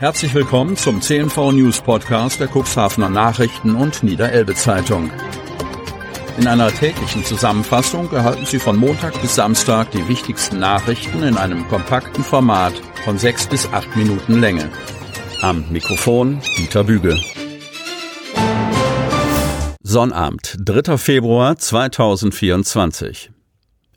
[0.00, 5.10] Herzlich willkommen zum CNV News Podcast der Cuxhavener Nachrichten und Niederelbe Zeitung.
[6.38, 11.68] In einer täglichen Zusammenfassung erhalten Sie von Montag bis Samstag die wichtigsten Nachrichten in einem
[11.68, 12.72] kompakten Format
[13.04, 14.70] von sechs bis acht Minuten Länge.
[15.42, 17.20] Am Mikrofon Dieter Büge.
[19.82, 20.96] Sonnabend, 3.
[20.96, 23.30] Februar 2024.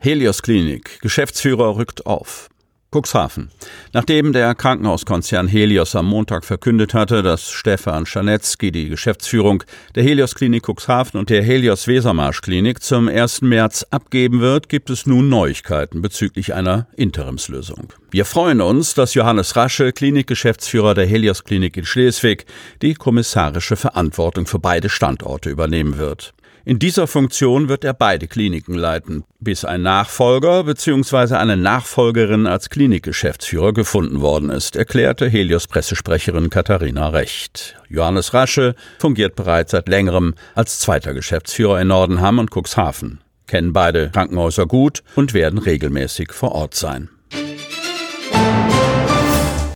[0.01, 2.49] Helios Klinik, Geschäftsführer rückt auf.
[2.93, 3.49] Cuxhaven.
[3.91, 9.63] Nachdem der Krankenhauskonzern Helios am Montag verkündet hatte, dass Stefan Schanetzky die Geschäftsführung
[9.95, 13.41] der Helios Klinik Cuxhaven und der Helios Wesermarsch Klinik zum 1.
[13.41, 17.91] März abgeben wird, gibt es nun Neuigkeiten bezüglich einer Interimslösung.
[18.11, 22.45] Wir freuen uns, dass Johannes Rasche, Klinikgeschäftsführer der Helios Klinik in Schleswig,
[22.81, 26.33] die kommissarische Verantwortung für beide Standorte übernehmen wird.
[26.65, 31.35] In dieser Funktion wird er beide Kliniken leiten, bis ein Nachfolger bzw.
[31.35, 37.75] eine Nachfolgerin als Klinikgeschäftsführer gefunden worden ist, erklärte Helios Pressesprecherin Katharina Recht.
[37.89, 44.11] Johannes Rasche fungiert bereits seit längerem als zweiter Geschäftsführer in Nordenham und Cuxhaven, kennen beide
[44.11, 47.09] Krankenhäuser gut und werden regelmäßig vor Ort sein.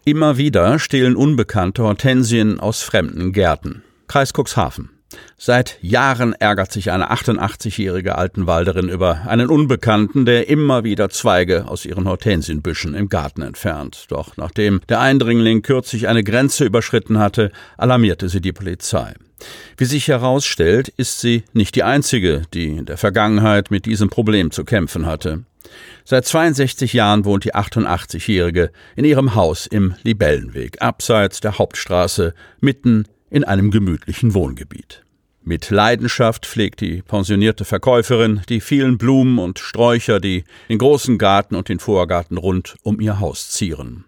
[0.06, 3.83] Immer wieder stehlen unbekannte Hortensien aus fremden Gärten.
[4.08, 4.97] Kreis Cuxhaven.
[5.38, 11.86] Seit Jahren ärgert sich eine 88-jährige Altenwalderin über einen Unbekannten, der immer wieder Zweige aus
[11.86, 14.06] ihren Hortensienbüschen im Garten entfernt.
[14.10, 19.14] Doch nachdem der Eindringling kürzlich eine Grenze überschritten hatte, alarmierte sie die Polizei.
[19.78, 24.52] Wie sich herausstellt, ist sie nicht die einzige, die in der Vergangenheit mit diesem Problem
[24.52, 25.44] zu kämpfen hatte.
[26.06, 33.06] Seit 62 Jahren wohnt die 88-Jährige in ihrem Haus im Libellenweg, abseits der Hauptstraße, mitten
[33.30, 35.04] in einem gemütlichen Wohngebiet.
[35.48, 41.56] Mit Leidenschaft pflegt die pensionierte Verkäuferin die vielen Blumen und Sträucher, die den großen Garten
[41.56, 44.04] und den Vorgarten rund um ihr Haus zieren.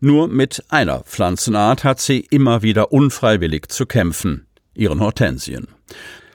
[0.00, 5.68] Nur mit einer Pflanzenart hat sie immer wieder unfreiwillig zu kämpfen, ihren Hortensien.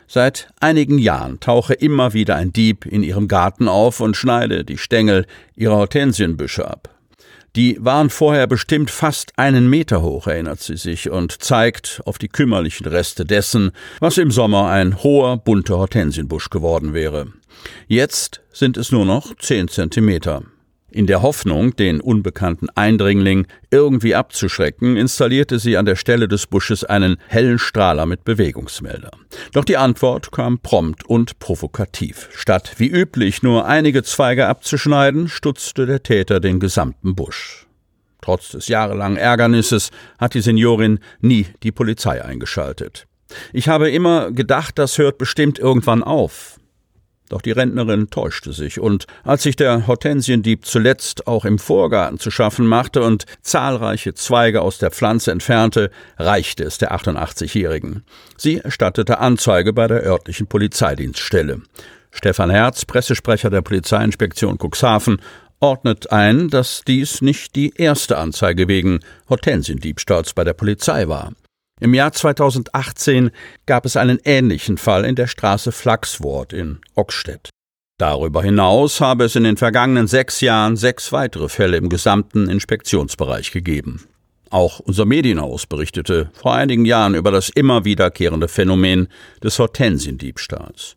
[0.06, 4.77] Seit einigen Jahren tauche immer wieder ein Dieb in ihrem Garten auf und schneide die
[4.77, 5.26] Stängel
[5.56, 6.94] ihrer Hortensienbüsche ab.
[7.55, 12.27] Die waren vorher bestimmt fast einen Meter hoch, erinnert sie sich, und zeigt auf die
[12.27, 17.27] kümmerlichen Reste dessen, was im Sommer ein hoher, bunter Hortensienbusch geworden wäre.
[17.87, 20.43] Jetzt sind es nur noch zehn Zentimeter.
[20.93, 26.83] In der Hoffnung, den unbekannten Eindringling irgendwie abzuschrecken, installierte sie an der Stelle des Busches
[26.83, 29.09] einen hellen Strahler mit Bewegungsmelder.
[29.53, 32.30] Doch die Antwort kam prompt und provokativ.
[32.36, 37.65] Statt wie üblich nur einige Zweige abzuschneiden, stutzte der Täter den gesamten Busch.
[38.21, 39.89] Trotz des jahrelangen Ärgernisses
[40.20, 43.08] hat die Seniorin nie die Polizei eingeschaltet.
[43.52, 46.59] Ich habe immer gedacht, das hört bestimmt irgendwann auf.
[47.30, 52.32] Doch die Rentnerin täuschte sich, und als sich der Hortensiendieb zuletzt auch im Vorgarten zu
[52.32, 58.04] schaffen machte und zahlreiche Zweige aus der Pflanze entfernte, reichte es der 88-Jährigen.
[58.38, 61.62] Sie erstattete Anzeige bei der örtlichen Polizeidienststelle.
[62.12, 65.20] Stefan Herz, Pressesprecher der Polizeiinspektion Cuxhaven,
[65.60, 71.32] ordnet ein, dass dies nicht die erste Anzeige wegen Hortensiendiebstahls bei der Polizei war.
[71.83, 73.30] Im Jahr 2018
[73.66, 77.49] gab es einen ähnlichen Fall in der Straße Flachswort in Ockstedt.
[77.98, 83.52] Darüber hinaus habe es in den vergangenen sechs Jahren sechs weitere Fälle im gesamten Inspektionsbereich
[83.52, 84.05] gegeben.
[84.49, 89.10] Auch unser Medienhaus berichtete vor einigen Jahren über das immer wiederkehrende Phänomen
[89.44, 90.95] des Hortensiendiebstahls.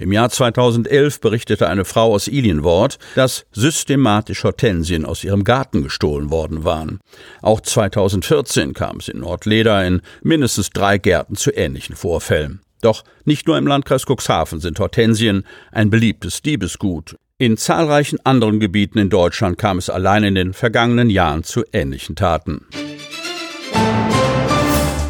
[0.00, 6.30] Im Jahr 2011 berichtete eine Frau aus Ilienwort, dass systematisch Hortensien aus ihrem Garten gestohlen
[6.30, 7.00] worden waren.
[7.42, 12.60] Auch 2014 kam es in Nordleder in mindestens drei Gärten zu ähnlichen Vorfällen.
[12.80, 17.16] Doch nicht nur im Landkreis Cuxhaven sind Hortensien ein beliebtes Diebesgut.
[17.38, 22.14] In zahlreichen anderen Gebieten in Deutschland kam es allein in den vergangenen Jahren zu ähnlichen
[22.14, 22.66] Taten.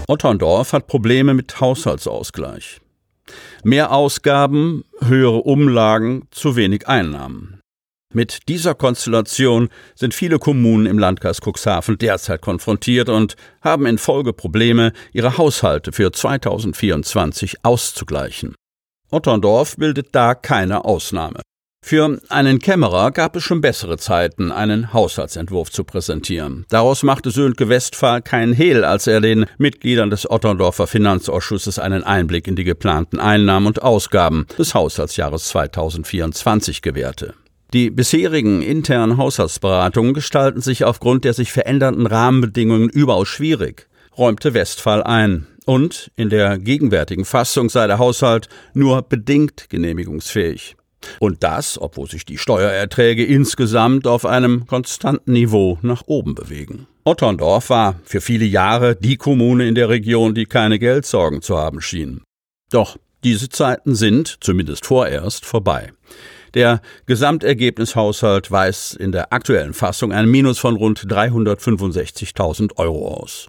[0.06, 2.80] Otterndorf hat Probleme mit Haushaltsausgleich.
[3.64, 7.60] Mehr Ausgaben, höhere Umlagen, zu wenig Einnahmen.
[8.14, 14.32] Mit dieser Konstellation sind viele Kommunen im Landkreis Cuxhaven derzeit konfrontiert und haben in Folge
[14.32, 18.54] Probleme, ihre Haushalte für 2024 auszugleichen.
[19.10, 21.42] Otterndorf bildet da keine Ausnahme.
[21.88, 26.66] Für einen Kämmerer gab es schon bessere Zeiten, einen Haushaltsentwurf zu präsentieren.
[26.68, 32.46] Daraus machte Sönke Westphal keinen Hehl, als er den Mitgliedern des Otterndorfer Finanzausschusses einen Einblick
[32.46, 37.32] in die geplanten Einnahmen und Ausgaben des Haushaltsjahres 2024 gewährte.
[37.72, 43.88] Die bisherigen internen Haushaltsberatungen gestalten sich aufgrund der sich verändernden Rahmenbedingungen überaus schwierig,
[44.18, 45.46] räumte Westphal ein.
[45.64, 50.77] Und in der gegenwärtigen Fassung sei der Haushalt nur bedingt genehmigungsfähig.
[51.20, 56.86] Und das, obwohl sich die Steuererträge insgesamt auf einem konstanten Niveau nach oben bewegen.
[57.04, 61.80] Otterndorf war für viele Jahre die Kommune in der Region, die keine Geldsorgen zu haben
[61.80, 62.22] schien.
[62.70, 65.92] Doch diese Zeiten sind, zumindest vorerst, vorbei.
[66.54, 73.48] Der Gesamtergebnishaushalt weist in der aktuellen Fassung ein Minus von rund 365.000 Euro aus.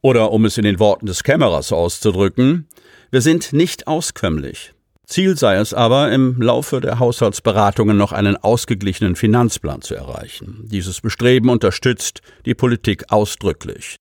[0.00, 2.68] Oder um es in den Worten des Kämmerers auszudrücken,
[3.10, 4.72] wir sind nicht auskömmlich.
[5.08, 10.68] Ziel sei es aber, im Laufe der Haushaltsberatungen noch einen ausgeglichenen Finanzplan zu erreichen.
[10.70, 13.96] Dieses Bestreben unterstützt die Politik ausdrücklich.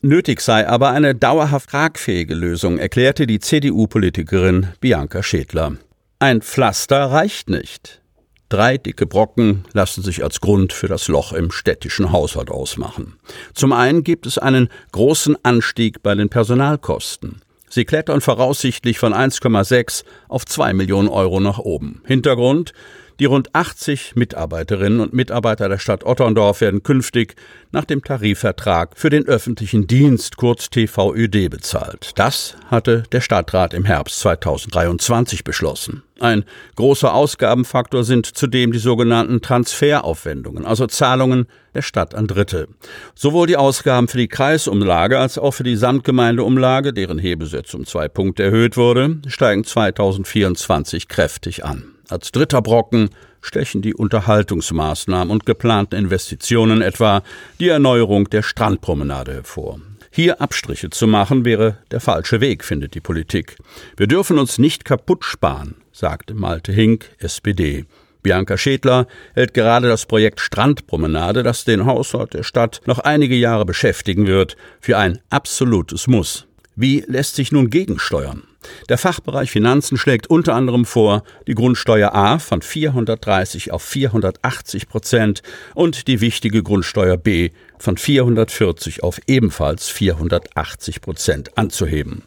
[0.00, 5.76] Nötig sei aber eine dauerhaft tragfähige Lösung, erklärte die CDU-Politikerin Bianca Schädler.
[6.18, 8.02] Ein Pflaster reicht nicht.
[8.48, 13.14] Drei dicke Brocken lassen sich als Grund für das Loch im städtischen Haushalt ausmachen.
[13.54, 17.42] Zum einen gibt es einen großen Anstieg bei den Personalkosten.
[17.68, 22.02] Sie klettern voraussichtlich von 1,6 auf 2 Millionen Euro nach oben.
[22.04, 22.72] Hintergrund
[23.18, 27.34] die rund 80 Mitarbeiterinnen und Mitarbeiter der Stadt Otterndorf werden künftig
[27.72, 32.12] nach dem Tarifvertrag für den öffentlichen Dienst kurz TVÖD bezahlt.
[32.16, 36.02] Das hatte der Stadtrat im Herbst 2023 beschlossen.
[36.20, 36.44] Ein
[36.76, 42.68] großer Ausgabenfaktor sind zudem die sogenannten Transferaufwendungen, also Zahlungen der Stadt an Dritte.
[43.14, 48.08] Sowohl die Ausgaben für die Kreisumlage als auch für die Samtgemeindeumlage, deren Hebesitz um zwei
[48.08, 51.97] Punkte erhöht wurde, steigen 2024 kräftig an.
[52.08, 53.10] Als dritter Brocken
[53.42, 57.22] stechen die Unterhaltungsmaßnahmen und geplanten Investitionen etwa
[57.60, 59.78] die Erneuerung der Strandpromenade hervor.
[60.10, 63.56] Hier Abstriche zu machen wäre der falsche Weg, findet die Politik.
[63.96, 67.84] Wir dürfen uns nicht kaputt sparen, sagte Malte Hink, SPD.
[68.22, 73.66] Bianca Schädler hält gerade das Projekt Strandpromenade, das den Haushalt der Stadt noch einige Jahre
[73.66, 76.47] beschäftigen wird, für ein absolutes Muss.
[76.80, 78.44] Wie lässt sich nun gegensteuern?
[78.88, 85.42] Der Fachbereich Finanzen schlägt unter anderem vor, die Grundsteuer A von 430 auf 480 Prozent
[85.74, 92.22] und die wichtige Grundsteuer B von 440 auf ebenfalls 480 Prozent anzuheben.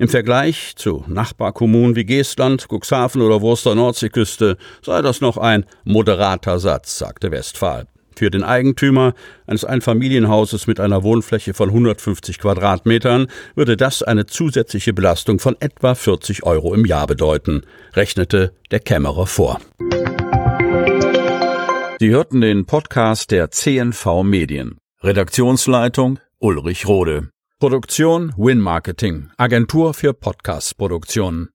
[0.00, 6.58] Im Vergleich zu Nachbarkommunen wie Geestland, Cuxhaven oder Wurster Nordseeküste sei das noch ein moderater
[6.58, 7.86] Satz, sagte Westphal.
[8.16, 9.14] Für den Eigentümer
[9.46, 15.94] eines Einfamilienhauses mit einer Wohnfläche von 150 Quadratmetern würde das eine zusätzliche Belastung von etwa
[15.94, 17.62] 40 Euro im Jahr bedeuten,
[17.94, 19.60] rechnete der Kämmerer vor.
[21.98, 24.78] Sie hörten den Podcast der CNV Medien.
[25.02, 27.28] Redaktionsleitung Ulrich Rode.
[27.60, 31.48] Produktion Win Marketing, Agentur für Podcast-Produktionen.